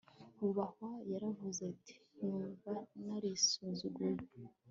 [0.39, 1.93] wubahwa yaravuze ati
[2.27, 2.73] numva
[3.05, 4.23] narisuzuguye